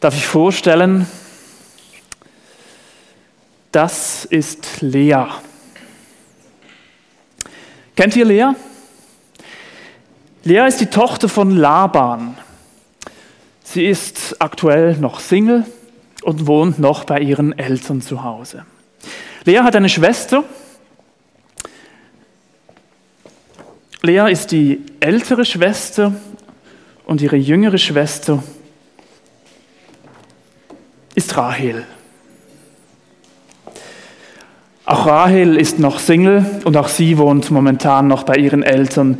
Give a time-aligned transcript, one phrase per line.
[0.00, 1.06] darf ich vorstellen,
[3.72, 5.24] das ist Lea.
[7.94, 8.52] Kennt ihr Lea?
[10.44, 12.36] Lea ist die Tochter von Laban.
[13.64, 15.64] Sie ist aktuell noch Single
[16.22, 18.64] und wohnt noch bei ihren Eltern zu Hause.
[19.44, 20.44] Lea hat eine Schwester.
[24.02, 26.14] Lea ist die ältere Schwester
[27.06, 28.42] und ihre jüngere Schwester
[31.16, 31.84] ist Rahel.
[34.84, 39.18] Auch Rahel ist noch Single und auch sie wohnt momentan noch bei ihren Eltern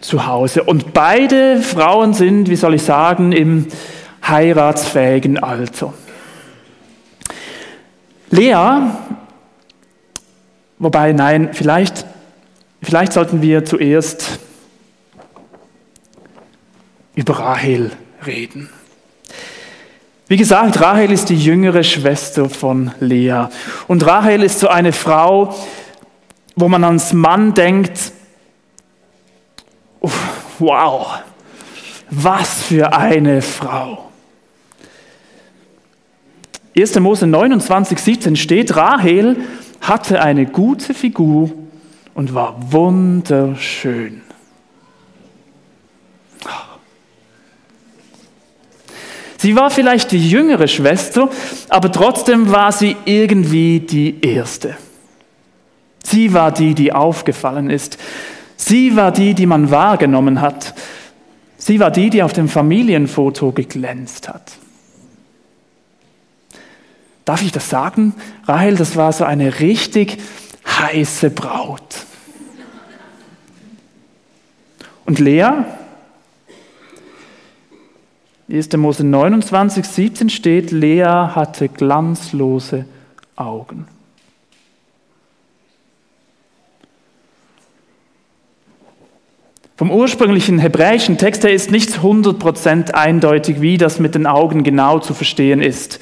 [0.00, 0.62] zu Hause.
[0.62, 3.66] Und beide Frauen sind, wie soll ich sagen, im
[4.26, 5.92] heiratsfähigen Alter.
[8.30, 8.90] Lea,
[10.78, 12.06] wobei nein, vielleicht,
[12.82, 14.38] vielleicht sollten wir zuerst
[17.14, 17.90] über Rahel
[18.24, 18.70] reden.
[20.32, 23.48] Wie gesagt, Rahel ist die jüngere Schwester von Lea.
[23.86, 25.54] Und Rahel ist so eine Frau,
[26.56, 28.12] wo man als Mann denkt,
[30.58, 31.18] wow,
[32.08, 34.08] was für eine Frau.
[36.78, 36.98] 1.
[37.00, 39.36] Mose 29, 17 steht, Rahel
[39.82, 41.50] hatte eine gute Figur
[42.14, 44.22] und war wunderschön.
[49.42, 51.28] Sie war vielleicht die jüngere Schwester,
[51.68, 54.76] aber trotzdem war sie irgendwie die erste.
[56.04, 57.98] Sie war die, die aufgefallen ist.
[58.54, 60.74] Sie war die, die man wahrgenommen hat.
[61.56, 64.52] Sie war die, die auf dem Familienfoto geglänzt hat.
[67.24, 68.14] Darf ich das sagen?
[68.46, 70.18] Rahel, das war so eine richtig
[70.64, 72.06] heiße Braut.
[75.04, 75.64] Und Lea,
[78.52, 78.76] 1.
[78.76, 82.84] Mose 29, 17 steht, Lea hatte glanzlose
[83.34, 83.86] Augen.
[89.76, 94.98] Vom ursprünglichen hebräischen Text her ist nicht 100% eindeutig, wie das mit den Augen genau
[94.98, 95.98] zu verstehen ist.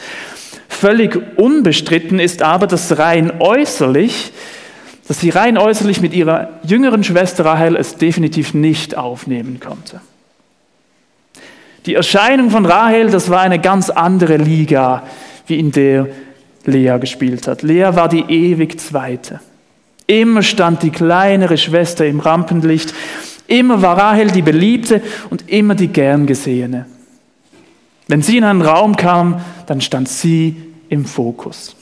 [0.69, 4.33] Völlig unbestritten ist aber, dass rein äußerlich,
[5.07, 10.01] dass sie rein äußerlich mit ihrer jüngeren Schwester Rahel es definitiv nicht aufnehmen konnte.
[11.87, 15.05] Die Erscheinung von Rahel, das war eine ganz andere Liga,
[15.47, 16.09] wie in der
[16.65, 17.63] Lea gespielt hat.
[17.63, 19.41] Lea war die ewig Zweite.
[20.07, 22.93] Immer stand die kleinere Schwester im Rampenlicht.
[23.47, 26.87] Immer war Rahel die Beliebte und immer die gern gesehene.
[28.09, 30.57] Wenn sie in einen Raum kam, dann stand sie
[30.89, 31.77] im Fokus.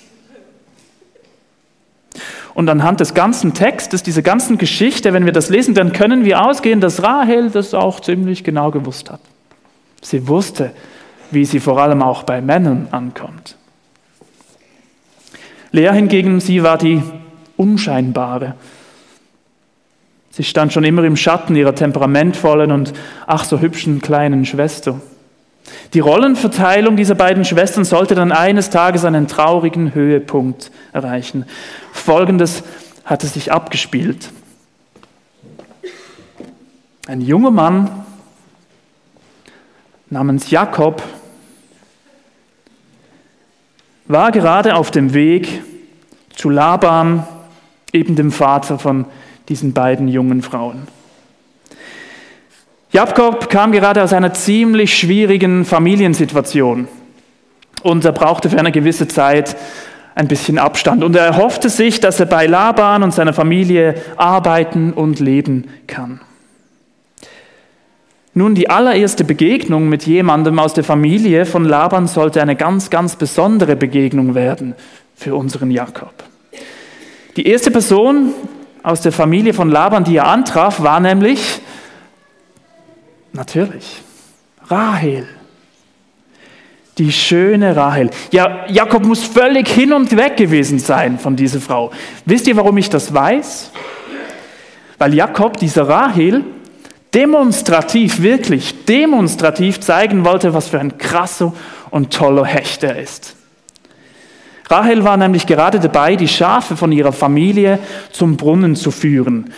[2.54, 6.44] Und anhand des ganzen Textes, dieser ganzen Geschichte, wenn wir das lesen, dann können wir
[6.44, 9.20] ausgehen, dass Rahel das auch ziemlich genau gewusst hat.
[10.00, 10.72] Sie wusste,
[11.30, 13.56] wie sie vor allem auch bei Männern ankommt.
[15.70, 17.02] Lea hingegen, sie war die
[17.56, 18.54] Unscheinbare.
[20.30, 22.92] Sie stand schon immer im Schatten ihrer temperamentvollen und
[23.26, 25.00] ach so hübschen kleinen Schwester.
[25.94, 31.44] Die Rollenverteilung dieser beiden Schwestern sollte dann eines Tages einen traurigen Höhepunkt erreichen.
[31.92, 32.62] Folgendes
[33.04, 34.30] hatte sich abgespielt.
[37.06, 37.90] Ein junger Mann
[40.10, 41.02] namens Jakob
[44.06, 45.62] war gerade auf dem Weg
[46.34, 47.26] zu Laban,
[47.92, 49.06] eben dem Vater von
[49.48, 50.88] diesen beiden jungen Frauen.
[52.90, 56.88] Jakob kam gerade aus einer ziemlich schwierigen Familiensituation
[57.82, 59.56] und er brauchte für eine gewisse Zeit
[60.14, 64.92] ein bisschen Abstand und er erhoffte sich, dass er bei Laban und seiner Familie arbeiten
[64.92, 66.20] und leben kann.
[68.34, 73.16] Nun, die allererste Begegnung mit jemandem aus der Familie von Laban sollte eine ganz, ganz
[73.16, 74.74] besondere Begegnung werden
[75.16, 76.12] für unseren Jakob.
[77.36, 78.32] Die erste Person
[78.82, 81.60] aus der Familie von Laban, die er antraf, war nämlich
[83.32, 84.02] natürlich
[84.68, 85.26] Rahel.
[86.98, 88.10] Die schöne Rahel.
[88.32, 91.92] Ja, Jakob muss völlig hin und weg gewesen sein von dieser Frau.
[92.24, 93.70] Wisst ihr, warum ich das weiß?
[94.98, 96.44] Weil Jakob dieser Rahel
[97.14, 101.52] demonstrativ, wirklich demonstrativ zeigen wollte, was für ein krasser
[101.90, 103.34] und toller Hecht er ist.
[104.70, 107.78] Rahel war nämlich gerade dabei, die Schafe von ihrer Familie
[108.12, 109.52] zum Brunnen zu führen.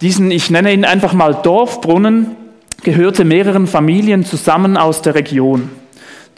[0.00, 2.34] Diesen, ich nenne ihn einfach mal Dorfbrunnen,
[2.82, 5.70] gehörte mehreren Familien zusammen aus der Region.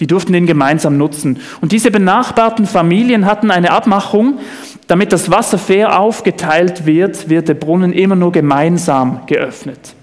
[0.00, 1.38] Die durften ihn gemeinsam nutzen.
[1.60, 4.40] Und diese benachbarten Familien hatten eine Abmachung,
[4.88, 9.94] damit das Wasser fair aufgeteilt wird, wird der Brunnen immer nur gemeinsam geöffnet.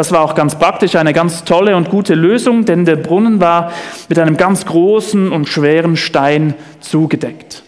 [0.00, 3.70] Das war auch ganz praktisch, eine ganz tolle und gute Lösung, denn der Brunnen war
[4.08, 7.62] mit einem ganz großen und schweren Stein zugedeckt.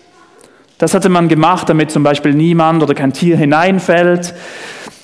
[0.79, 4.33] Das hatte man gemacht, damit zum Beispiel niemand oder kein Tier hineinfällt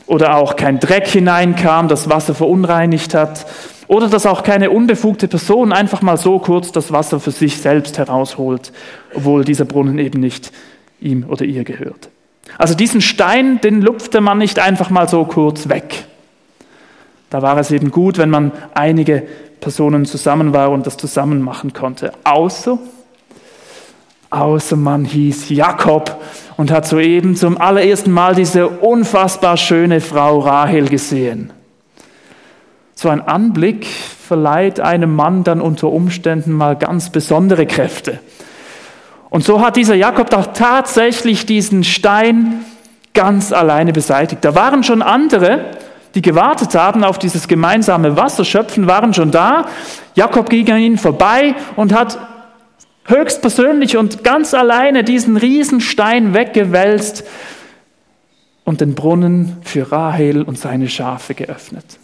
[0.06, 3.44] oder auch kein Dreck hineinkam, das Wasser verunreinigt hat
[3.88, 7.98] oder dass auch keine unbefugte Person einfach mal so kurz das Wasser für sich selbst
[7.98, 8.72] herausholt,
[9.12, 10.50] obwohl dieser Brunnen eben nicht
[10.98, 12.08] ihm oder ihr gehört.
[12.56, 16.06] Also diesen Stein, den lupfte man nicht einfach mal so kurz weg.
[17.30, 19.26] Da war es eben gut, wenn man einige
[19.60, 22.12] Personen zusammen war und das zusammen machen konnte.
[22.24, 22.78] Außer,
[24.30, 26.20] außer man hieß Jakob
[26.56, 31.52] und hat soeben zum allerersten Mal diese unfassbar schöne Frau Rahel gesehen.
[32.94, 38.20] So ein Anblick verleiht einem Mann dann unter Umständen mal ganz besondere Kräfte.
[39.30, 42.64] Und so hat dieser Jakob doch tatsächlich diesen Stein
[43.14, 44.44] ganz alleine beseitigt.
[44.44, 45.66] Da waren schon andere,
[46.14, 49.66] die gewartet haben auf dieses gemeinsame Wasserschöpfen, waren schon da.
[50.14, 52.18] Jakob ging an ihnen vorbei und hat
[53.06, 57.24] höchstpersönlich und ganz alleine diesen Riesenstein weggewälzt
[58.64, 61.98] und den Brunnen für Rahel und seine Schafe geöffnet.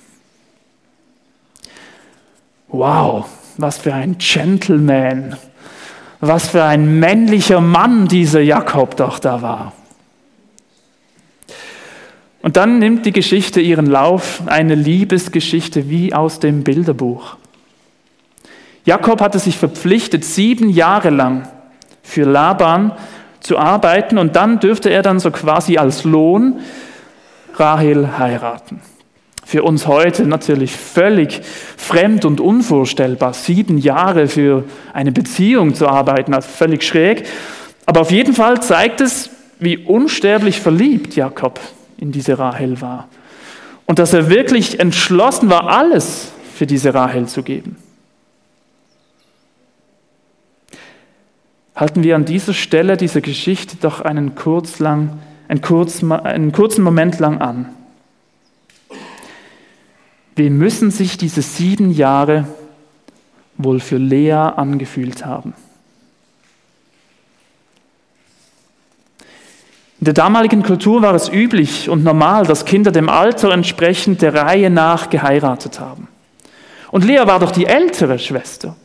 [2.68, 3.26] Wow,
[3.58, 5.36] was für ein Gentleman,
[6.20, 9.72] was für ein männlicher Mann dieser Jakob doch da war.
[12.44, 17.38] Und dann nimmt die Geschichte ihren Lauf, eine Liebesgeschichte wie aus dem Bilderbuch.
[18.84, 21.48] Jakob hatte sich verpflichtet, sieben Jahre lang
[22.02, 22.92] für Laban
[23.40, 26.60] zu arbeiten und dann dürfte er dann so quasi als Lohn
[27.54, 28.82] Rahel heiraten.
[29.46, 31.40] Für uns heute natürlich völlig
[31.78, 37.24] fremd und unvorstellbar, sieben Jahre für eine Beziehung zu arbeiten, also völlig schräg.
[37.86, 39.30] Aber auf jeden Fall zeigt es,
[39.60, 41.58] wie unsterblich verliebt Jakob
[41.98, 43.08] in diese Rahel war.
[43.86, 47.76] Und dass er wirklich entschlossen war, alles für diese Rahel zu geben.
[51.74, 55.18] Halten wir an dieser Stelle dieser Geschichte doch einen, kurz lang,
[55.48, 57.68] einen, kurz, einen kurzen Moment lang an.
[60.36, 62.46] Wie müssen sich diese sieben Jahre
[63.56, 65.54] wohl für Lea angefühlt haben?
[70.04, 74.34] In der damaligen Kultur war es üblich und normal, dass Kinder dem Alter entsprechend der
[74.34, 76.08] Reihe nach geheiratet haben.
[76.90, 78.76] Und Lea war doch die ältere Schwester.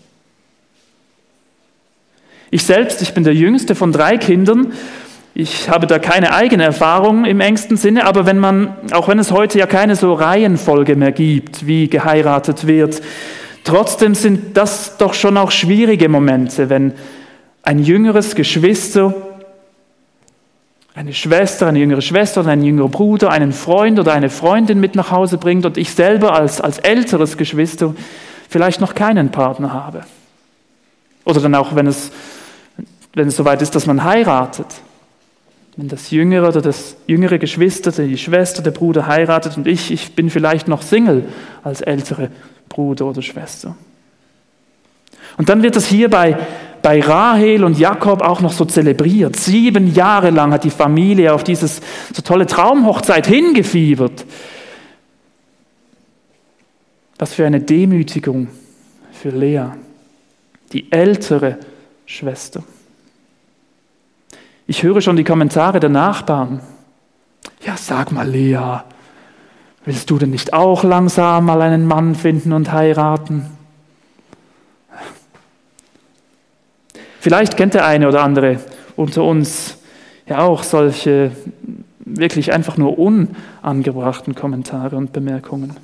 [2.51, 4.71] Ich selbst, ich bin der jüngste von drei Kindern
[5.33, 9.31] ich habe da keine eigene Erfahrung im engsten Sinne, aber wenn man, auch wenn es
[9.31, 13.01] heute ja keine so Reihenfolge mehr gibt, wie geheiratet wird,
[13.63, 16.94] trotzdem sind das doch schon auch schwierige Momente, wenn
[17.63, 19.13] ein jüngeres Geschwister,
[21.00, 24.96] eine Schwester, eine jüngere Schwester oder ein jüngerer Bruder, einen Freund oder eine Freundin mit
[24.96, 27.96] nach Hause bringt und ich selber als, als älteres Geschwister
[28.50, 30.01] vielleicht noch keinen Partner habe.
[31.24, 32.12] Oder dann auch, wenn es,
[33.13, 34.68] wenn es soweit ist, dass man heiratet
[35.78, 40.13] wenn das jüngere oder das jüngere Geschwister, die Schwester, der Bruder heiratet und ich, ich
[40.13, 41.24] bin vielleicht noch Single
[41.63, 42.30] als ältere
[42.68, 43.78] Bruder oder Schwester.
[45.38, 46.10] Und dann wird das hier
[46.81, 49.36] bei, Rahel und Jakob auch noch so zelebriert.
[49.36, 51.81] Sieben Jahre lang hat die Familie auf dieses
[52.14, 54.26] so tolle Traumhochzeit hingefiebert.
[57.18, 58.48] Was für eine Demütigung
[59.12, 59.66] für Lea,
[60.71, 61.57] die ältere
[62.06, 62.64] Schwester.
[64.68, 66.62] Ich höre schon die Kommentare der Nachbarn.
[67.62, 68.83] Ja, sag mal, Lea,
[69.83, 73.58] willst du denn nicht auch langsam mal einen Mann finden und heiraten?
[77.19, 78.59] Vielleicht kennt der eine oder andere
[78.95, 79.78] unter uns
[80.28, 81.31] ja auch solche
[81.99, 85.76] wirklich einfach nur unangebrachten Kommentare und Bemerkungen.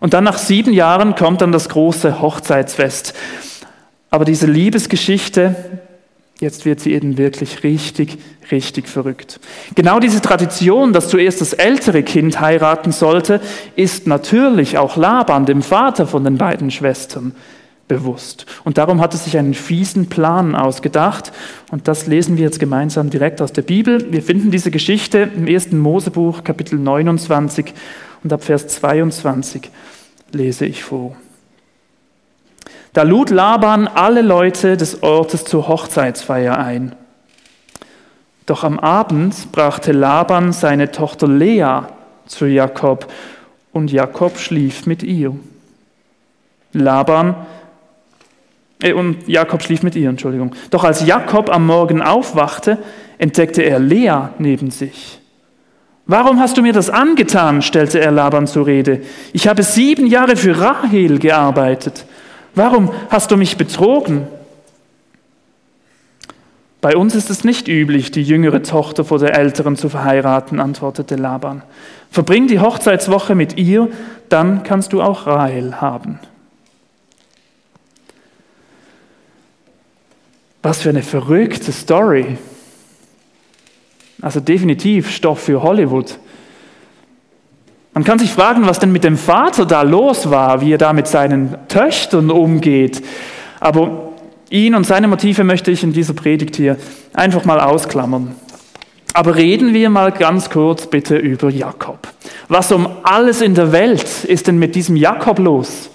[0.00, 3.14] Und dann nach sieben Jahren kommt dann das große Hochzeitsfest.
[4.10, 5.54] Aber diese Liebesgeschichte,
[6.42, 8.18] Jetzt wird sie eben wirklich richtig,
[8.50, 9.38] richtig verrückt.
[9.76, 13.40] Genau diese Tradition, dass zuerst das ältere Kind heiraten sollte,
[13.76, 17.32] ist natürlich auch Laban, dem Vater von den beiden Schwestern,
[17.92, 18.46] bewusst.
[18.64, 21.30] Und darum hat er sich einen fiesen Plan ausgedacht.
[21.70, 24.10] Und das lesen wir jetzt gemeinsam direkt aus der Bibel.
[24.10, 27.74] Wir finden diese Geschichte im ersten Mosebuch, Kapitel 29
[28.24, 29.70] und ab Vers 22
[30.32, 31.14] lese ich vor.
[32.94, 36.94] Da lud Laban alle Leute des Ortes zur Hochzeitsfeier ein.
[38.46, 41.82] Doch am Abend brachte Laban seine Tochter Lea
[42.26, 43.10] zu Jakob
[43.72, 45.36] und Jakob schlief mit ihr.
[46.72, 47.34] Laban
[48.90, 50.54] und Jakob schlief mit ihr, Entschuldigung.
[50.70, 52.78] Doch als Jakob am Morgen aufwachte,
[53.18, 55.20] entdeckte er Lea neben sich.
[56.06, 57.62] Warum hast du mir das angetan?
[57.62, 59.02] stellte er Laban zur Rede.
[59.32, 62.06] Ich habe sieben Jahre für Rahel gearbeitet.
[62.54, 64.26] Warum hast du mich betrogen?
[66.80, 71.14] Bei uns ist es nicht üblich, die jüngere Tochter vor der älteren zu verheiraten, antwortete
[71.14, 71.62] Laban.
[72.10, 73.88] Verbring die Hochzeitswoche mit ihr,
[74.28, 76.18] dann kannst du auch Rahel haben.
[80.62, 82.38] Was für eine verrückte Story.
[84.20, 86.18] Also definitiv Stoff für Hollywood.
[87.94, 90.92] Man kann sich fragen, was denn mit dem Vater da los war, wie er da
[90.92, 93.02] mit seinen Töchtern umgeht.
[93.60, 94.12] Aber
[94.48, 96.76] ihn und seine Motive möchte ich in dieser Predigt hier
[97.12, 98.34] einfach mal ausklammern.
[99.14, 102.08] Aber reden wir mal ganz kurz bitte über Jakob.
[102.48, 105.90] Was um alles in der Welt ist denn mit diesem Jakob los?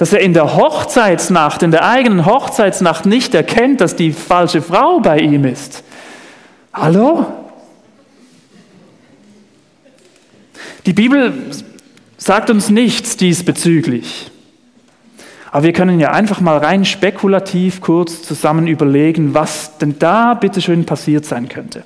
[0.00, 5.00] Dass er in der Hochzeitsnacht, in der eigenen Hochzeitsnacht nicht erkennt, dass die falsche Frau
[5.00, 5.84] bei ihm ist.
[6.72, 7.26] Hallo?
[10.86, 11.34] Die Bibel
[12.16, 14.30] sagt uns nichts diesbezüglich.
[15.50, 20.86] Aber wir können ja einfach mal rein spekulativ kurz zusammen überlegen, was denn da bitteschön
[20.86, 21.84] passiert sein könnte.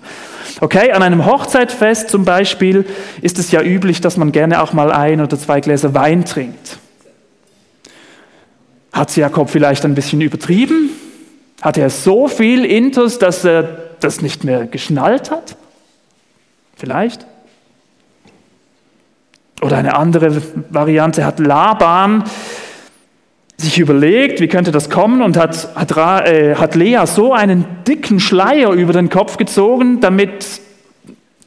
[0.60, 2.86] Okay, an einem Hochzeitfest zum Beispiel
[3.22, 6.78] ist es ja üblich, dass man gerne auch mal ein oder zwei Gläser Wein trinkt.
[8.94, 10.88] Hat Jakob vielleicht ein bisschen übertrieben?
[11.60, 13.64] Hat er so viel Intus, dass er
[13.98, 15.56] das nicht mehr geschnallt hat?
[16.76, 17.26] Vielleicht?
[19.62, 22.22] Oder eine andere Variante hat Laban
[23.56, 25.90] sich überlegt, wie könnte das kommen und hat, hat,
[26.28, 30.60] äh, hat Lea so einen dicken Schleier über den Kopf gezogen, damit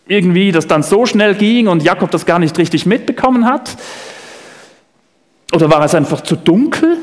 [0.06, 3.78] irgendwie das dann so schnell ging und Jakob das gar nicht richtig mitbekommen hat?
[5.54, 6.98] Oder war es einfach zu dunkel?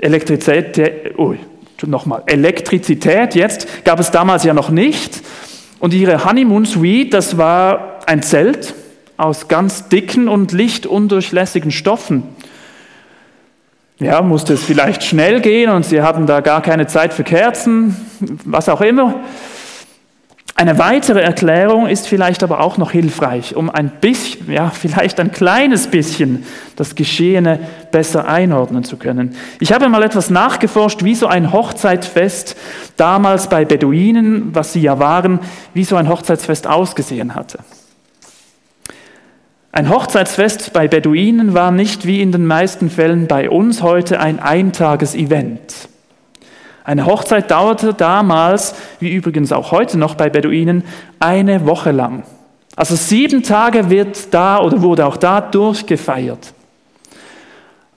[0.00, 1.34] Elektrizität, oh,
[1.86, 5.22] nochmal, Elektrizität jetzt gab es damals ja noch nicht.
[5.78, 8.74] Und ihre Honeymoon Suite, das war ein Zelt
[9.16, 12.22] aus ganz dicken und lichtundurchlässigen Stoffen.
[13.98, 17.94] Ja, musste es vielleicht schnell gehen und sie hatten da gar keine Zeit für Kerzen,
[18.44, 19.16] was auch immer.
[20.60, 25.32] Eine weitere Erklärung ist vielleicht aber auch noch hilfreich, um ein bisschen, ja, vielleicht ein
[25.32, 26.44] kleines bisschen
[26.76, 29.34] das Geschehene besser einordnen zu können.
[29.58, 32.56] Ich habe mal etwas nachgeforscht, wie so ein Hochzeitsfest
[32.98, 35.40] damals bei Beduinen, was sie ja waren,
[35.72, 37.60] wie so ein Hochzeitsfest ausgesehen hatte.
[39.72, 44.40] Ein Hochzeitsfest bei Beduinen war nicht wie in den meisten Fällen bei uns heute ein
[44.40, 45.89] Eintages-Event.
[46.84, 50.84] Eine Hochzeit dauerte damals, wie übrigens auch heute noch bei Beduinen,
[51.18, 52.22] eine Woche lang.
[52.76, 56.54] Also sieben Tage wird da oder wurde auch da durchgefeiert.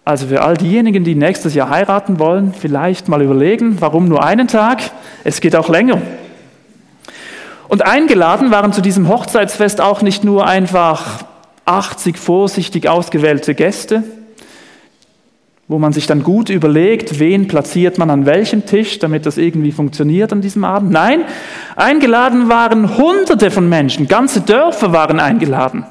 [0.05, 4.49] Also für all diejenigen, die nächstes Jahr heiraten wollen, vielleicht mal überlegen, warum nur einen
[4.49, 4.81] Tag?
[5.23, 6.01] Es geht auch länger.
[7.69, 11.23] Und eingeladen waren zu diesem Hochzeitsfest auch nicht nur einfach
[11.65, 14.03] 80 vorsichtig ausgewählte Gäste,
[15.67, 19.71] wo man sich dann gut überlegt, wen platziert man an welchem Tisch, damit das irgendwie
[19.71, 20.91] funktioniert an diesem Abend.
[20.91, 21.23] Nein,
[21.75, 25.85] eingeladen waren Hunderte von Menschen, ganze Dörfer waren eingeladen.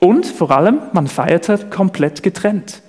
[0.00, 2.82] Und vor allem, man feierte komplett getrennt.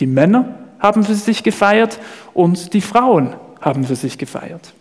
[0.00, 1.98] Die Männer haben für sich gefeiert
[2.32, 4.72] und die Frauen haben für sich gefeiert.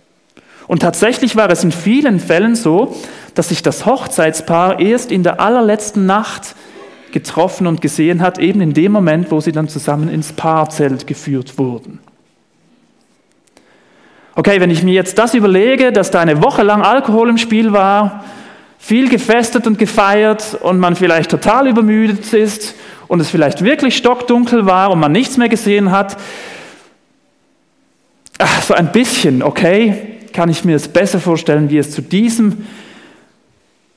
[0.67, 2.95] Und tatsächlich war es in vielen Fällen so,
[3.35, 6.55] dass sich das Hochzeitspaar erst in der allerletzten Nacht
[7.11, 11.57] getroffen und gesehen hat, eben in dem Moment, wo sie dann zusammen ins Paarzelt geführt
[11.57, 11.99] wurden.
[14.35, 17.73] Okay, wenn ich mir jetzt das überlege, dass da eine Woche lang Alkohol im Spiel
[17.73, 18.23] war,
[18.77, 22.75] viel gefestet und gefeiert und man vielleicht total übermüdet ist
[23.07, 26.17] und es vielleicht wirklich stockdunkel war und man nichts mehr gesehen hat,
[28.37, 32.67] ach, so ein bisschen, okay, kann ich mir es besser vorstellen, wie es zu diesem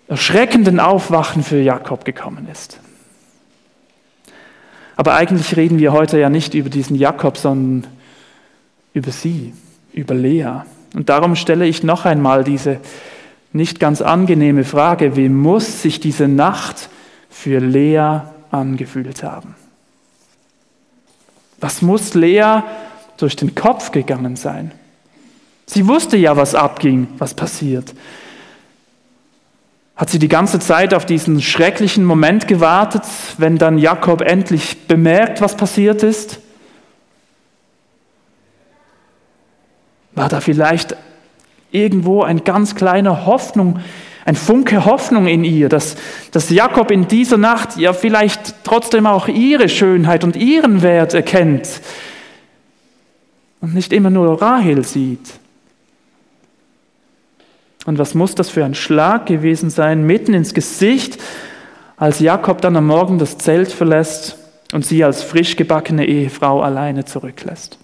[0.08, 2.80] erschreckenden Aufwachen für Jakob gekommen ist.
[5.00, 7.90] Aber eigentlich reden wir heute ja nicht über diesen Jakob, sondern
[8.92, 9.54] über sie,
[9.94, 10.60] über Lea.
[10.92, 12.80] Und darum stelle ich noch einmal diese
[13.54, 16.90] nicht ganz angenehme Frage, wie muss sich diese Nacht
[17.30, 18.18] für Lea
[18.50, 19.54] angefühlt haben?
[21.60, 22.60] Was muss Lea
[23.16, 24.70] durch den Kopf gegangen sein?
[25.64, 27.94] Sie wusste ja, was abging, was passiert.
[30.00, 33.02] Hat sie die ganze Zeit auf diesen schrecklichen Moment gewartet,
[33.36, 36.40] wenn dann Jakob endlich bemerkt, was passiert ist?
[40.14, 40.96] War da vielleicht
[41.70, 43.80] irgendwo ein ganz kleiner Hoffnung,
[44.24, 45.96] ein Funke Hoffnung in ihr, dass,
[46.30, 51.82] dass Jakob in dieser Nacht ja vielleicht trotzdem auch ihre Schönheit und ihren Wert erkennt
[53.60, 55.39] und nicht immer nur Rahel sieht?
[57.86, 61.18] Und was muss das für ein Schlag gewesen sein, mitten ins Gesicht,
[61.96, 64.36] als Jakob dann am Morgen das Zelt verlässt
[64.72, 67.78] und sie als frisch gebackene Ehefrau alleine zurücklässt.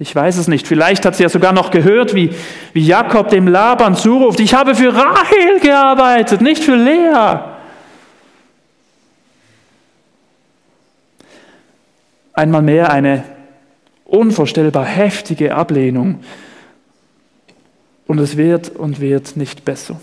[0.00, 0.66] Ich weiß es nicht.
[0.68, 2.30] Vielleicht hat sie ja sogar noch gehört, wie,
[2.72, 7.40] wie Jakob dem Laban zuruft, ich habe für Rahel gearbeitet, nicht für Lea.
[12.32, 13.24] Einmal mehr eine
[14.04, 16.20] unvorstellbar heftige Ablehnung.
[18.08, 20.00] Und es wird und wird nicht besser.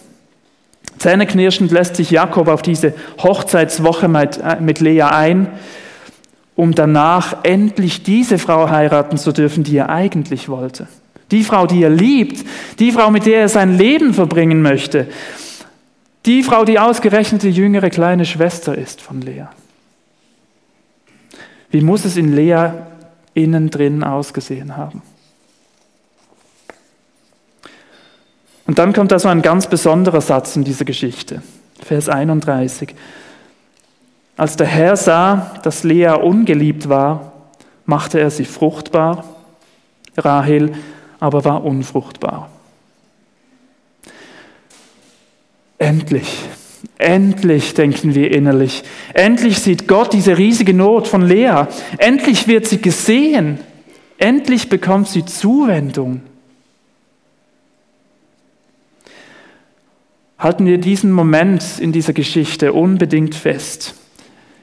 [0.97, 5.47] Zähneknirschend lässt sich Jakob auf diese Hochzeitswoche mit, äh, mit Lea ein
[6.55, 10.87] um danach endlich diese Frau heiraten zu dürfen, die er eigentlich wollte.
[11.31, 12.45] Die Frau, die er liebt,
[12.79, 15.07] die Frau, mit der er sein Leben verbringen möchte.
[16.25, 19.47] Die Frau, die ausgerechnet die jüngere kleine Schwester ist von Lea.
[21.71, 22.69] Wie muss es in Lea
[23.33, 25.01] innen drin ausgesehen haben?
[28.67, 31.41] Und dann kommt da so ein ganz besonderer Satz in dieser Geschichte,
[31.83, 32.95] Vers 31.
[34.37, 37.33] Als der Herr sah, dass Lea ungeliebt war,
[37.85, 39.23] machte er sie fruchtbar,
[40.17, 40.73] Rahel
[41.19, 42.49] aber war unfruchtbar.
[45.77, 46.39] Endlich,
[46.97, 51.67] endlich denken wir innerlich, endlich sieht Gott diese riesige Not von Lea,
[51.97, 53.59] endlich wird sie gesehen,
[54.17, 56.21] endlich bekommt sie Zuwendung.
[60.37, 63.95] Halten wir diesen Moment in dieser Geschichte unbedingt fest.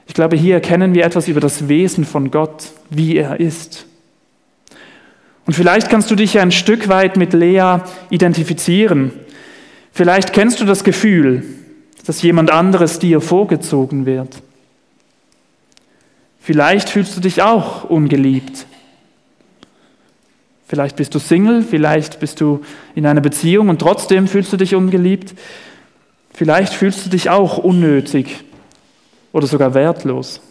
[0.07, 3.85] Ich glaube, hier erkennen wir etwas über das Wesen von Gott, wie er ist.
[5.45, 9.11] Und vielleicht kannst du dich ja ein Stück weit mit Lea identifizieren.
[9.91, 11.43] Vielleicht kennst du das Gefühl,
[12.05, 14.41] dass jemand anderes dir vorgezogen wird.
[16.39, 18.65] Vielleicht fühlst du dich auch ungeliebt.
[20.73, 22.63] Vielleicht bist du Single, vielleicht bist du
[22.95, 25.35] in einer Beziehung und trotzdem fühlst du dich ungeliebt.
[26.33, 28.43] Vielleicht fühlst du dich auch unnötig
[29.33, 30.41] oder sogar wertlos.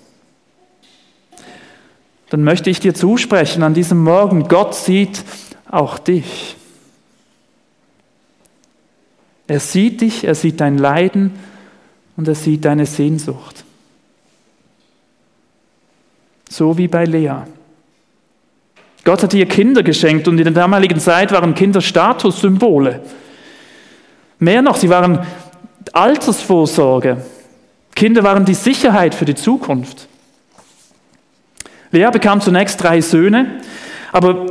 [2.31, 5.25] Dann möchte ich dir zusprechen an diesem Morgen, Gott sieht
[5.69, 6.55] auch dich.
[9.49, 11.33] Er sieht dich, er sieht dein Leiden
[12.17, 13.65] und er sieht deine Sehnsucht.
[16.49, 17.43] So wie bei Lea.
[19.05, 23.01] Gott hat ihr Kinder geschenkt und in der damaligen Zeit waren Kinder Statussymbole.
[24.39, 25.27] Mehr noch, sie waren
[25.93, 27.19] Altersvorsorge.
[27.95, 30.09] Kinder waren die Sicherheit für die Zukunft.
[31.91, 33.61] Lea bekam zunächst drei Söhne,
[34.13, 34.47] aber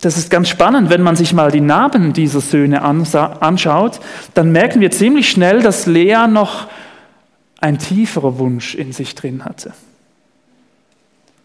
[0.00, 4.00] das ist ganz spannend, wenn man sich mal die Namen dieser Söhne anschaut,
[4.34, 6.66] dann merken wir ziemlich schnell, dass Lea noch
[7.60, 9.72] ein tieferer Wunsch in sich drin hatte.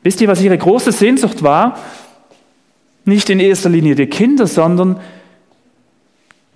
[0.03, 1.77] Wisst ihr, was ihre große Sehnsucht war?
[3.05, 4.99] Nicht in erster Linie die Kinder, sondern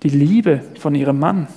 [0.02, 1.48] die Liebe von ihrem Mann.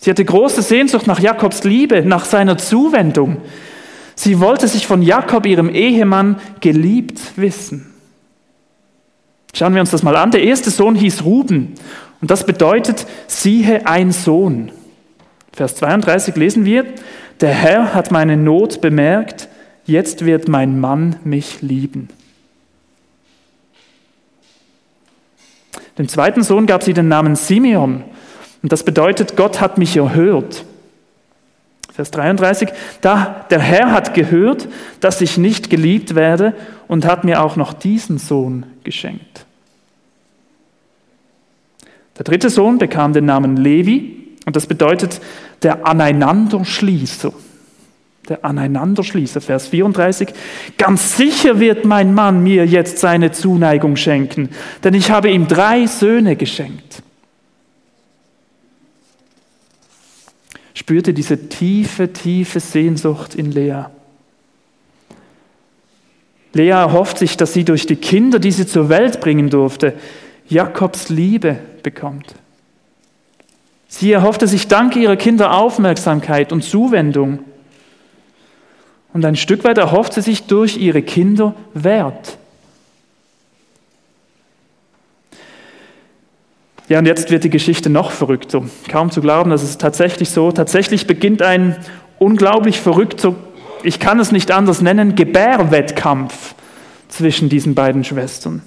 [0.00, 3.38] Sie hatte große Sehnsucht nach Jakobs Liebe, nach seiner Zuwendung.
[4.16, 7.86] Sie wollte sich von Jakob, ihrem Ehemann, geliebt wissen.
[9.54, 10.32] Schauen wir uns das mal an.
[10.32, 11.74] Der erste Sohn hieß Ruben
[12.20, 14.72] und das bedeutet, siehe ein Sohn.
[15.52, 16.84] Vers 32 lesen wir,
[17.40, 19.48] der Herr hat meine Not bemerkt,
[19.86, 22.08] jetzt wird mein Mann mich lieben.
[25.98, 28.04] Dem zweiten Sohn gab sie den Namen Simeon
[28.62, 30.64] und das bedeutet, Gott hat mich erhört.
[31.92, 32.70] Vers 33,
[33.02, 34.66] da der Herr hat gehört,
[34.98, 36.54] dass ich nicht geliebt werde
[36.88, 39.46] und hat mir auch noch diesen Sohn geschenkt.
[42.18, 45.20] Der dritte Sohn bekam den Namen Levi und das bedeutet
[45.62, 47.32] der Aneinanderschließer.
[48.28, 50.28] Der Aneinanderschließer, Vers 34.
[50.78, 54.48] Ganz sicher wird mein Mann mir jetzt seine Zuneigung schenken,
[54.82, 57.02] denn ich habe ihm drei Söhne geschenkt.
[60.84, 63.84] spürte diese tiefe, tiefe Sehnsucht in Lea.
[66.52, 69.94] Lea erhofft sich, dass sie durch die Kinder, die sie zur Welt bringen durfte,
[70.46, 72.34] Jakobs Liebe bekommt.
[73.88, 77.38] Sie erhoffte sich dank ihrer Kinder Aufmerksamkeit und Zuwendung.
[79.14, 82.36] Und ein Stück weit erhofft sie sich durch ihre Kinder Wert.
[86.88, 88.62] Ja, und jetzt wird die Geschichte noch verrückter.
[88.88, 90.52] Kaum zu glauben, dass es tatsächlich so.
[90.52, 91.76] Tatsächlich beginnt ein
[92.18, 93.34] unglaublich verrückter,
[93.84, 96.54] ich kann es nicht anders nennen, Gebärwettkampf
[97.08, 98.62] zwischen diesen beiden Schwestern.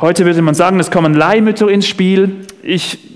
[0.00, 2.46] Heute würde man sagen, es kommen Leihmütter ins Spiel.
[2.62, 3.09] Ich,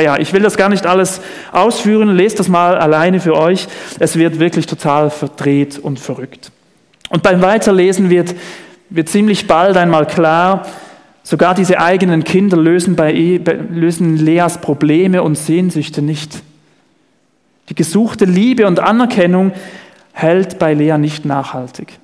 [0.00, 1.20] ja, ich will das gar nicht alles
[1.52, 3.66] ausführen, lest das mal alleine für euch.
[3.98, 6.50] Es wird wirklich total verdreht und verrückt.
[7.10, 8.34] Und beim Weiterlesen wird,
[8.90, 10.66] wird ziemlich bald einmal klar,
[11.26, 16.42] Sogar diese eigenen Kinder lösen, bei, lösen Leas Probleme und Sehnsüchte nicht.
[17.70, 19.52] Die gesuchte Liebe und Anerkennung
[20.12, 21.98] hält bei Lea nicht nachhaltig.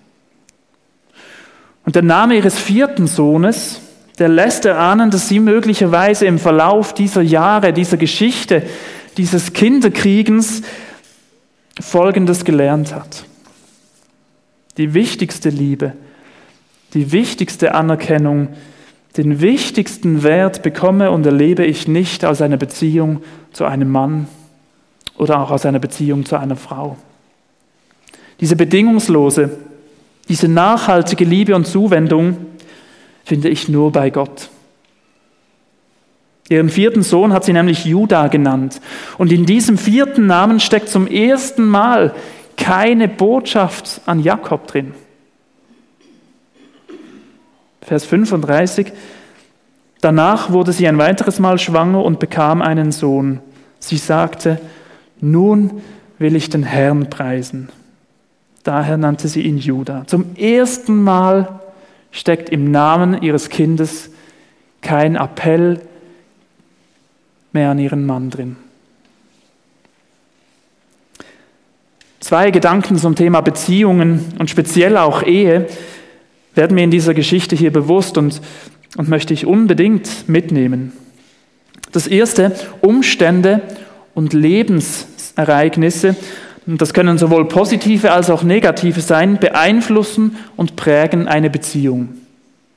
[1.85, 3.83] Und der Name ihres vierten Sohnes,
[4.21, 8.63] der lässt erahnen, dass sie möglicherweise im Verlauf dieser Jahre, dieser Geschichte,
[9.17, 10.61] dieses Kinderkriegens
[11.81, 13.25] Folgendes gelernt hat.
[14.77, 15.95] Die wichtigste Liebe,
[16.93, 18.49] die wichtigste Anerkennung,
[19.17, 23.23] den wichtigsten Wert bekomme und erlebe ich nicht aus einer Beziehung
[23.55, 24.29] zu einem Mann
[25.17, 26.99] oder auch aus einer Beziehung zu einer Frau.
[28.41, 29.59] Diese bedingungslose,
[30.29, 32.50] diese nachhaltige Liebe und Zuwendung
[33.25, 34.51] finde ich nur bei Gott.
[36.49, 38.81] Ihren vierten Sohn hat sie nämlich Judah genannt.
[39.19, 42.13] Und in diesem vierten Namen steckt zum ersten Mal
[42.57, 44.93] keine Botschaft an Jakob drin.
[47.83, 48.93] Vers 35.
[50.01, 53.41] Danach wurde sie ein weiteres Mal schwanger und bekam einen Sohn.
[53.79, 54.61] Sie sagte,
[55.21, 55.83] nun
[56.19, 57.69] will ich den Herrn preisen.
[58.65, 60.07] Daher nannte sie ihn Judah.
[60.07, 61.60] Zum ersten Mal
[62.11, 64.11] steckt im Namen ihres Kindes
[64.81, 65.81] kein Appell
[67.53, 68.57] mehr an ihren Mann drin.
[72.21, 75.67] Zwei Gedanken zum Thema Beziehungen und speziell auch Ehe
[76.55, 78.41] werden mir in dieser Geschichte hier bewusst und,
[78.97, 80.93] und möchte ich unbedingt mitnehmen.
[81.93, 83.63] Das erste, Umstände
[84.15, 86.15] und Lebensereignisse
[86.79, 92.11] das können sowohl positive als auch negative sein, beeinflussen und prägen eine Beziehung.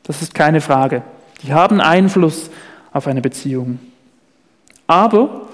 [0.04, 1.02] Das ist keine Frage.
[1.44, 2.50] Die haben Einfluss
[2.94, 3.80] auf eine Beziehung.
[4.88, 5.48] Aber,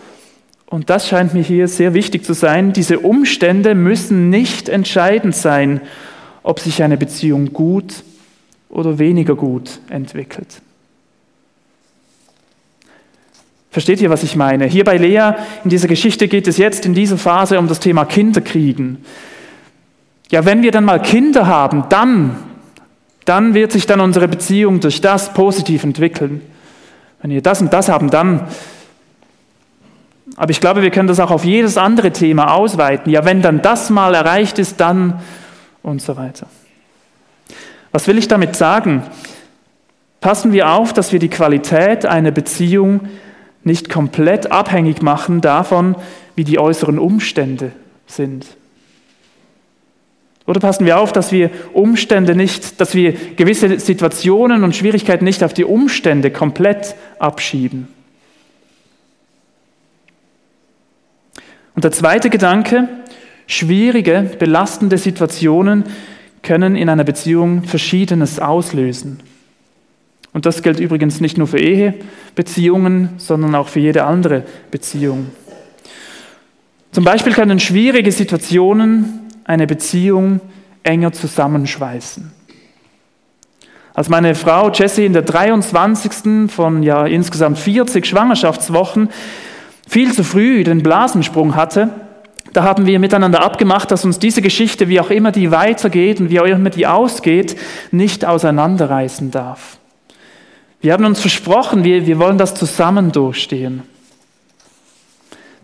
[0.67, 5.81] und das scheint mir hier sehr wichtig zu sein, diese Umstände müssen nicht entscheidend sein,
[6.43, 8.03] ob sich eine Beziehung gut
[8.69, 10.61] oder weniger gut entwickelt.
[13.71, 14.65] Versteht ihr, was ich meine?
[14.65, 18.05] Hier bei Lea in dieser Geschichte geht es jetzt in dieser Phase um das Thema
[18.05, 19.03] Kinderkriegen.
[20.31, 22.35] Ja, wenn wir dann mal Kinder haben, dann,
[23.25, 26.41] dann wird sich dann unsere Beziehung durch das positiv entwickeln.
[27.21, 28.47] Wenn wir das und das haben, dann.
[30.35, 33.11] Aber ich glaube, wir können das auch auf jedes andere Thema ausweiten.
[33.11, 35.21] Ja, wenn dann das mal erreicht ist, dann
[35.83, 36.47] und so weiter.
[37.91, 39.03] Was will ich damit sagen?
[40.21, 43.01] Passen wir auf, dass wir die Qualität einer Beziehung
[43.69, 45.95] nicht komplett abhängig machen davon,
[46.35, 47.71] wie die äußeren Umstände
[48.07, 48.45] sind.
[50.47, 55.43] Oder passen wir auf, dass wir Umstände nicht, dass wir gewisse Situationen und Schwierigkeiten nicht
[55.43, 57.87] auf die Umstände komplett abschieben.
[61.75, 62.89] Und der zweite Gedanke,
[63.45, 65.83] schwierige, belastende Situationen
[66.41, 69.19] können in einer Beziehung Verschiedenes auslösen.
[70.33, 75.27] Und das gilt übrigens nicht nur für Ehebeziehungen, sondern auch für jede andere Beziehung.
[76.91, 80.41] Zum Beispiel können schwierige Situationen eine Beziehung
[80.83, 82.31] enger zusammenschweißen.
[83.93, 86.49] Als meine Frau Jessie in der 23.
[86.49, 89.09] von ja insgesamt 40 Schwangerschaftswochen
[89.87, 91.89] viel zu früh den Blasensprung hatte,
[92.53, 96.29] da haben wir miteinander abgemacht, dass uns diese Geschichte, wie auch immer die weitergeht und
[96.29, 97.55] wie auch immer die ausgeht,
[97.91, 99.78] nicht auseinanderreißen darf.
[100.81, 103.83] Wir haben uns versprochen, wir, wir wollen das zusammen durchstehen.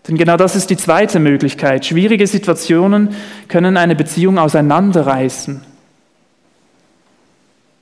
[0.06, 1.84] Denn genau das ist die zweite Möglichkeit.
[1.84, 3.14] Schwierige Situationen
[3.48, 5.62] können eine Beziehung auseinanderreißen.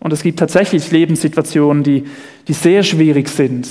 [0.00, 2.04] Und es gibt tatsächlich Lebenssituationen, die,
[2.46, 3.68] die sehr schwierig sind.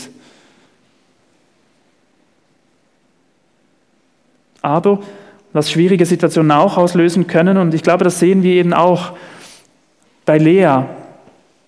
[4.62, 5.00] Aber
[5.52, 9.14] was schwierige Situationen auch auslösen können, und ich glaube, das sehen wir eben auch
[10.26, 10.86] bei Lea,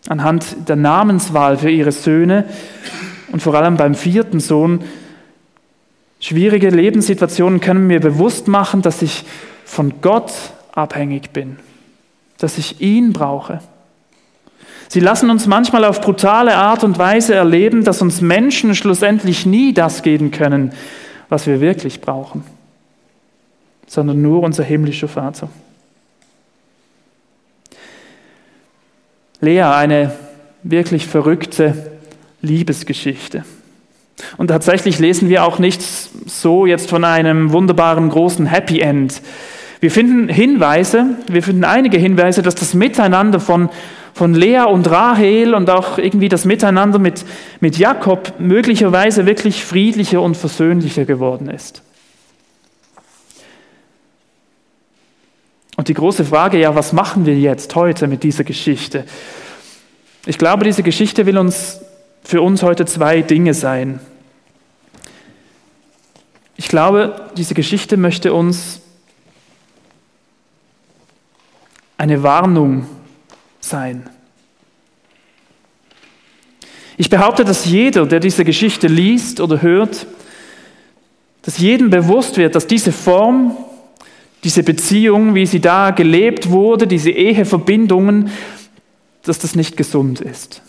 [0.07, 2.45] anhand der Namenswahl für ihre Söhne
[3.31, 4.83] und vor allem beim vierten Sohn.
[6.19, 9.25] Schwierige Lebenssituationen können mir bewusst machen, dass ich
[9.65, 10.31] von Gott
[10.73, 11.57] abhängig bin,
[12.37, 13.59] dass ich ihn brauche.
[14.87, 19.73] Sie lassen uns manchmal auf brutale Art und Weise erleben, dass uns Menschen schlussendlich nie
[19.73, 20.73] das geben können,
[21.27, 22.43] was wir wirklich brauchen,
[23.87, 25.49] sondern nur unser himmlischer Vater.
[29.41, 30.11] Lea eine
[30.63, 31.73] wirklich verrückte
[32.41, 33.43] Liebesgeschichte.
[34.37, 39.21] Und tatsächlich lesen wir auch nichts so jetzt von einem wunderbaren großen Happy End.
[39.81, 43.69] Wir finden Hinweise, wir finden einige Hinweise, dass das Miteinander von,
[44.13, 47.25] von Lea und Rahel und auch irgendwie das Miteinander mit,
[47.59, 51.83] mit Jakob möglicherweise wirklich friedlicher und versöhnlicher geworden ist.
[55.75, 59.05] Und die große Frage, ja, was machen wir jetzt heute mit dieser Geschichte?
[60.25, 61.81] Ich glaube, diese Geschichte will uns
[62.23, 63.99] für uns heute zwei Dinge sein.
[66.57, 68.81] Ich glaube, diese Geschichte möchte uns
[71.97, 72.87] eine Warnung
[73.59, 74.09] sein.
[76.97, 80.07] Ich behaupte, dass jeder, der diese Geschichte liest oder hört,
[81.41, 83.55] dass jedem bewusst wird, dass diese Form,
[84.45, 88.29] diese Beziehung, wie sie da gelebt wurde, diese Eheverbindungen,
[89.23, 90.61] dass das nicht gesund ist.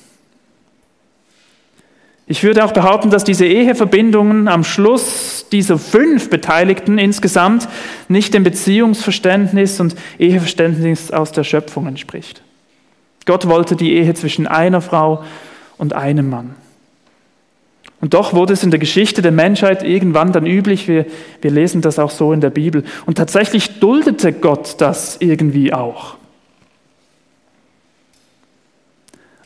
[2.27, 7.69] Ich würde auch behaupten, dass diese Eheverbindungen am Schluss dieser fünf Beteiligten insgesamt
[8.09, 12.43] nicht dem Beziehungsverständnis und Eheverständnis aus der Schöpfung entspricht.
[13.27, 15.23] Gott wollte die Ehe zwischen einer Frau
[15.77, 16.55] und einem Mann.
[18.01, 21.07] Und doch wurde es in der Geschichte der Menschheit irgendwann dann üblich, wir,
[21.41, 22.85] wir lesen das auch so in der Bibel.
[23.07, 26.17] Und tatsächlich duldete Gott das irgendwie auch.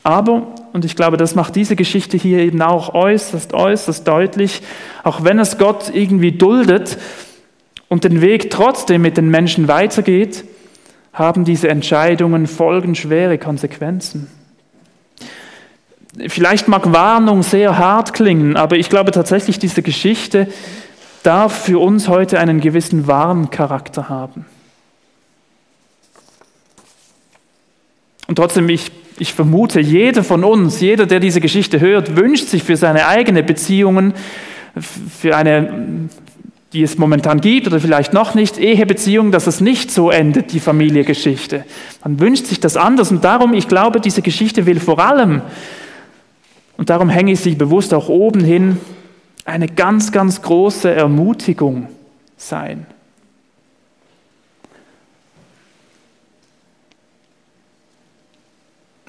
[0.03, 4.61] Aber, und ich glaube, das macht diese Geschichte hier eben auch äußerst, äußerst deutlich,
[5.03, 6.97] auch wenn es Gott irgendwie duldet
[7.87, 10.43] und den Weg trotzdem mit den Menschen weitergeht,
[11.13, 14.27] haben diese Entscheidungen folgenschwere Konsequenzen.
[16.27, 20.47] Vielleicht mag Warnung sehr hart klingen, aber ich glaube tatsächlich, diese Geschichte
[21.23, 24.45] darf für uns heute einen gewissen Warncharakter haben.
[28.27, 32.63] Und trotzdem, ich ich vermute, jeder von uns, jeder, der diese Geschichte hört, wünscht sich
[32.63, 34.15] für seine eigene Beziehungen,
[34.75, 36.09] für eine,
[36.73, 40.59] die es momentan gibt oder vielleicht noch nicht, Ehebeziehung, dass es nicht so endet, die
[40.59, 41.65] Familiengeschichte.
[42.03, 45.43] Man wünscht sich das anders und darum, ich glaube, diese Geschichte will vor allem,
[46.77, 48.77] und darum hänge ich sie bewusst auch oben hin,
[49.45, 51.87] eine ganz, ganz große Ermutigung
[52.37, 52.85] sein.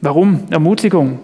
[0.01, 0.48] Warum?
[0.51, 1.20] Ermutigung.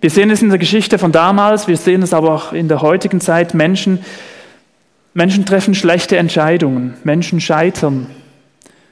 [0.00, 2.80] Wir sehen es in der Geschichte von damals, wir sehen es aber auch in der
[2.80, 3.54] heutigen Zeit.
[3.54, 4.04] Menschen,
[5.12, 8.06] Menschen treffen schlechte Entscheidungen, Menschen scheitern,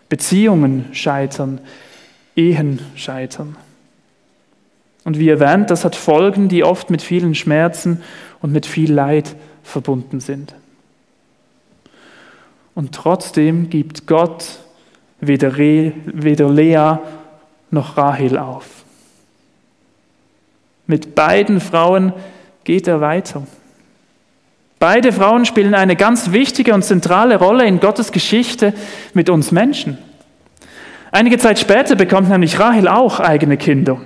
[0.09, 1.61] Beziehungen scheitern,
[2.35, 3.57] Ehen scheitern.
[5.05, 8.03] Und wie erwähnt, das hat Folgen, die oft mit vielen Schmerzen
[8.41, 10.55] und mit viel Leid verbunden sind.
[12.75, 14.59] Und trotzdem gibt Gott
[15.21, 16.97] weder, Re, weder Lea
[17.71, 18.85] noch Rahel auf.
[20.87, 22.13] Mit beiden Frauen
[22.65, 23.47] geht er weiter.
[24.79, 28.75] Beide Frauen spielen eine ganz wichtige und zentrale Rolle in Gottes Geschichte
[29.15, 29.99] mit uns Menschen.
[31.11, 34.01] Einige Zeit später bekommt nämlich Rahel auch eigene Kinder.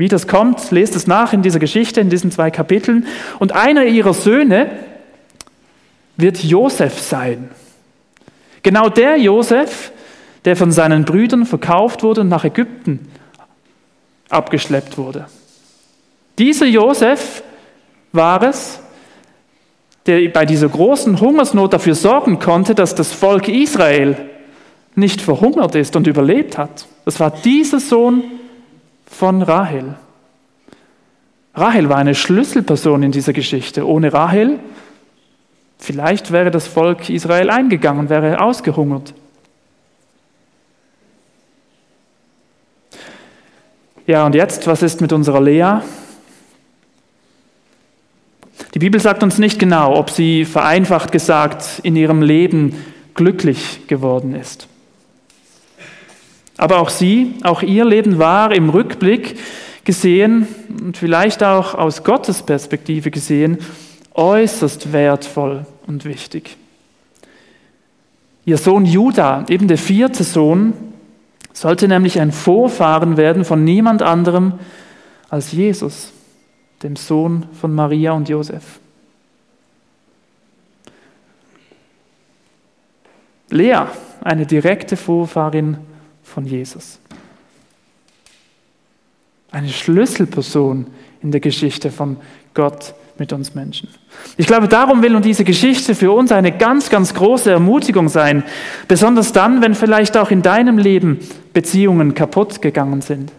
[0.00, 3.06] Wie das kommt, lest es nach in dieser Geschichte, in diesen zwei Kapiteln.
[3.38, 4.70] Und einer ihrer Söhne
[6.16, 7.50] wird Josef sein.
[8.62, 9.92] Genau der Josef,
[10.46, 13.10] der von seinen Brüdern verkauft wurde und nach Ägypten
[14.30, 15.26] abgeschleppt wurde.
[16.38, 17.42] Dieser Josef
[18.12, 18.80] war es,
[20.06, 24.16] der bei dieser großen Hungersnot dafür sorgen konnte, dass das Volk Israel
[24.94, 26.86] nicht verhungert ist und überlebt hat.
[27.04, 28.39] Das war dieser Sohn
[29.20, 29.96] von Rahel.
[31.54, 33.86] Rahel war eine Schlüsselperson in dieser Geschichte.
[33.86, 34.58] Ohne Rahel,
[35.78, 39.12] vielleicht wäre das Volk Israel eingegangen, wäre ausgehungert.
[44.06, 45.82] Ja, und jetzt, was ist mit unserer Lea?
[48.72, 52.74] Die Bibel sagt uns nicht genau, ob sie vereinfacht gesagt in ihrem Leben
[53.12, 54.69] glücklich geworden ist.
[56.60, 59.38] Aber auch sie, auch ihr Leben war im Rückblick
[59.84, 63.56] gesehen und vielleicht auch aus Gottes Perspektive gesehen
[64.12, 66.58] äußerst wertvoll und wichtig.
[68.44, 70.74] Ihr Sohn Judah, eben der vierte Sohn,
[71.54, 74.52] sollte nämlich ein Vorfahren werden von niemand anderem
[75.30, 76.12] als Jesus,
[76.82, 78.80] dem Sohn von Maria und Josef.
[83.48, 83.86] Lea,
[84.22, 85.78] eine direkte Vorfahrin
[86.30, 86.98] von Jesus.
[89.50, 90.86] Eine Schlüsselperson
[91.22, 92.16] in der Geschichte von
[92.54, 93.88] Gott mit uns Menschen.
[94.36, 98.44] Ich glaube, darum will nun diese Geschichte für uns eine ganz, ganz große Ermutigung sein,
[98.88, 101.18] besonders dann, wenn vielleicht auch in deinem Leben
[101.52, 103.32] Beziehungen kaputt gegangen sind,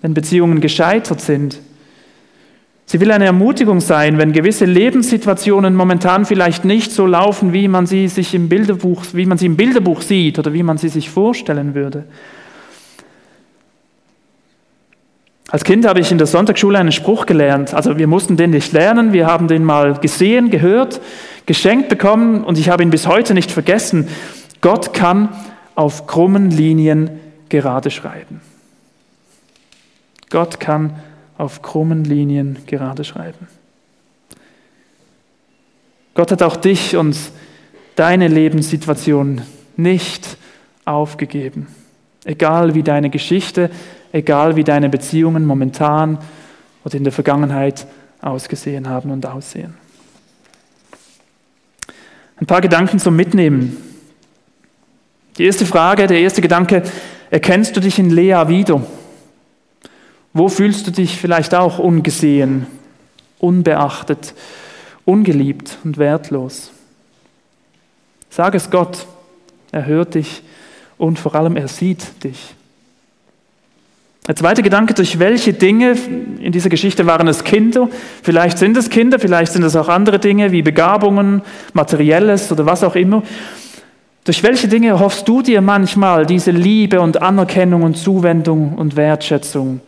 [0.00, 1.60] wenn Beziehungen gescheitert sind.
[2.94, 7.86] Sie will eine Ermutigung sein, wenn gewisse Lebenssituationen momentan vielleicht nicht so laufen, wie man
[7.86, 11.10] sie sich im Bilderbuch, wie man sie im Bilderbuch sieht oder wie man sie sich
[11.10, 12.04] vorstellen würde.
[15.50, 17.74] Als Kind habe ich in der Sonntagsschule einen Spruch gelernt.
[17.74, 21.00] Also wir mussten den nicht lernen, wir haben den mal gesehen, gehört,
[21.46, 24.06] geschenkt bekommen und ich habe ihn bis heute nicht vergessen.
[24.60, 25.30] Gott kann
[25.74, 27.10] auf krummen Linien
[27.48, 28.40] gerade schreiben.
[30.30, 30.92] Gott kann
[31.36, 33.48] auf krummen Linien gerade schreiben.
[36.14, 37.16] Gott hat auch dich und
[37.96, 39.42] deine Lebenssituation
[39.76, 40.36] nicht
[40.84, 41.66] aufgegeben.
[42.24, 43.70] Egal wie deine Geschichte,
[44.12, 46.18] egal wie deine Beziehungen momentan
[46.84, 47.86] oder in der Vergangenheit
[48.20, 49.74] ausgesehen haben und aussehen.
[52.36, 53.76] Ein paar Gedanken zum Mitnehmen.
[55.36, 56.82] Die erste Frage, der erste Gedanke,
[57.30, 58.82] erkennst du dich in Lea wieder?
[60.36, 62.66] Wo fühlst du dich vielleicht auch ungesehen,
[63.38, 64.34] unbeachtet,
[65.04, 66.72] ungeliebt und wertlos?
[68.30, 69.06] Sag es Gott,
[69.70, 70.42] er hört dich
[70.98, 72.56] und vor allem er sieht dich.
[74.26, 75.92] Der zweite Gedanke, durch welche Dinge,
[76.40, 77.88] in dieser Geschichte waren es Kinder,
[78.22, 81.42] vielleicht sind es Kinder, vielleicht sind es auch andere Dinge wie Begabungen,
[81.74, 83.22] materielles oder was auch immer.
[84.24, 89.80] Durch welche Dinge hoffst du dir manchmal diese Liebe und Anerkennung und Zuwendung und Wertschätzung?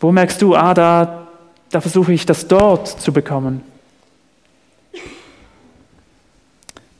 [0.00, 1.26] Wo merkst du, ah, da,
[1.70, 3.62] da versuche ich das dort zu bekommen?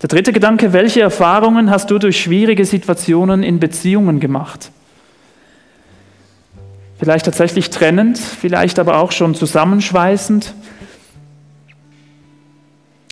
[0.02, 4.70] Der dritte Gedanke, welche Erfahrungen hast du durch schwierige Situationen in Beziehungen gemacht?
[6.98, 10.54] Vielleicht tatsächlich trennend, vielleicht aber auch schon zusammenschweißend.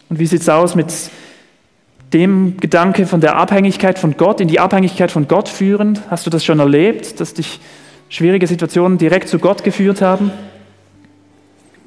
[0.08, 0.92] Und wie sieht es aus mit
[2.12, 6.00] dem Gedanke von der Abhängigkeit von Gott, in die Abhängigkeit von Gott führend?
[6.10, 7.60] Hast du das schon erlebt, dass dich
[8.08, 10.30] schwierige Situationen direkt zu Gott geführt haben?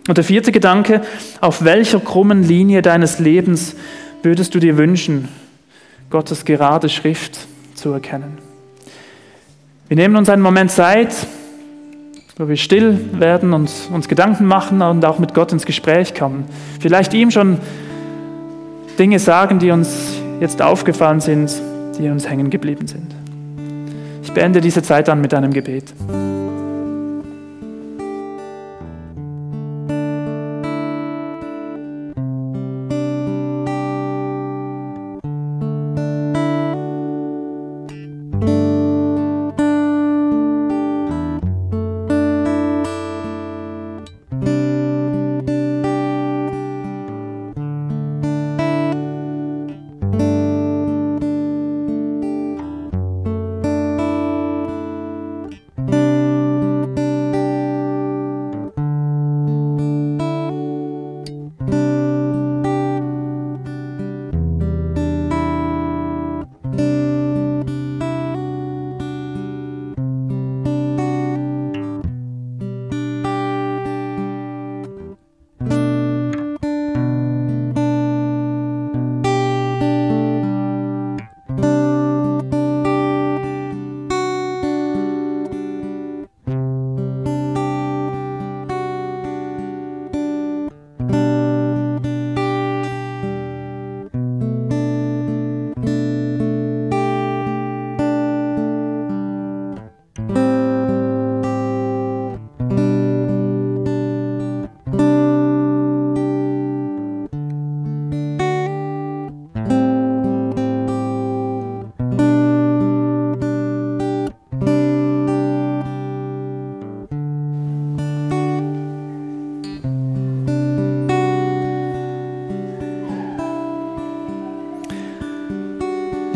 [0.08, 1.02] Und der vierte Gedanke,
[1.42, 3.76] auf welcher krummen Linie deines Lebens
[4.24, 5.28] würdest du dir wünschen,
[6.10, 7.40] Gottes gerade Schrift
[7.76, 8.38] zu erkennen?
[9.90, 11.14] Wir nehmen uns einen Moment Zeit,
[12.38, 16.46] wo wir still werden und uns Gedanken machen und auch mit Gott ins Gespräch kommen.
[16.80, 17.58] Vielleicht ihm schon
[19.00, 21.52] Dinge sagen, die uns jetzt aufgefallen sind,
[22.00, 23.17] die uns hängen geblieben sind.
[24.28, 25.94] Ich beende diese Zeit dann mit einem Gebet.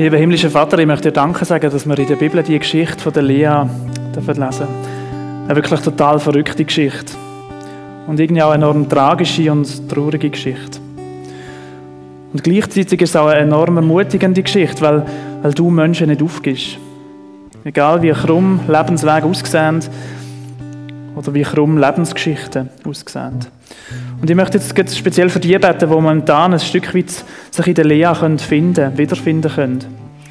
[0.01, 2.97] Lieber himmlischer Vater, ich möchte dir Danke sagen, dass wir in der Bibel die Geschichte
[2.97, 3.67] von der Lea
[4.15, 4.67] lesen dürfen.
[5.45, 7.13] Eine wirklich total verrückte Geschichte.
[8.07, 10.79] Und irgendwie auch eine enorm tragische und traurige Geschichte.
[12.33, 15.05] Und gleichzeitig ist es auch eine enorm ermutigende Geschichte, weil,
[15.43, 16.79] weil du Menschen nicht aufgibst.
[17.63, 19.83] Egal wie krumm Lebenswege aussehen
[21.15, 23.39] oder wie krumm Lebensgeschichten aussehen.
[24.21, 27.11] Und ich möchte jetzt speziell für die beten, die momentan ein Stück weit
[27.51, 29.79] sich in der Lea finden können, wiederfinden können.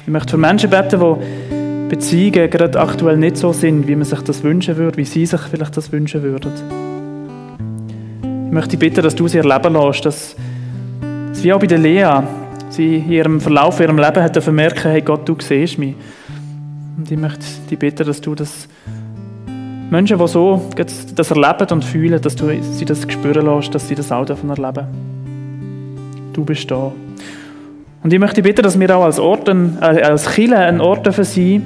[0.05, 4.21] Ich möchte für Menschen beten, die Beziehungen gerade aktuell nicht so sind, wie man sich
[4.21, 6.53] das wünschen würde, wie sie sich vielleicht das wünschen würden.
[8.47, 10.35] Ich möchte bitten, dass du sie erleben lässt, dass,
[11.29, 12.21] dass wie auch bei der Lea,
[12.69, 15.95] sie in ihrem Verlauf in ihrem Leben hat vermerken, hey Gott, du siehst mich.
[16.97, 18.67] Und ich möchte dich bitten, dass du das
[19.91, 23.95] Menschen, die so das erleben und fühlen, dass du sie das spüren lässt, dass sie
[23.95, 24.87] das auch davon erleben.
[26.31, 26.93] Du bist da.
[28.01, 31.25] Und ich möchte bitten, dass wir auch als, Orten, äh, als Kirche ein Ort dafür
[31.25, 31.63] sein,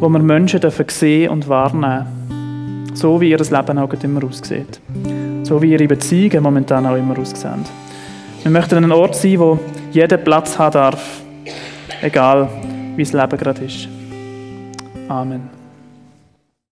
[0.00, 2.90] wo wir Menschen dürfen sehen und wahrnehmen.
[2.94, 4.80] So wie ihr Leben auch immer aussieht.
[5.44, 7.64] So wie ihre Beziehungen momentan auch immer aussehen.
[8.42, 9.56] Wir möchten ein Ort sein, wo
[9.92, 11.22] jeder Platz haben darf,
[12.02, 12.48] egal
[12.96, 13.88] wie das Leben gerade ist.
[15.08, 15.59] Amen.